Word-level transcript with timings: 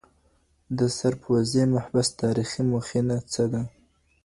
د 0.77 0.79
سرپوزې 0.97 1.63
محبس 1.73 2.07
تاریخي 2.21 2.61
مخینه 2.73 3.17
څه 3.31 3.43
ده؟ 3.51 3.61